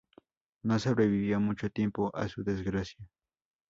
[0.63, 3.07] No sobrevivió mucho tiempo a su desgracia.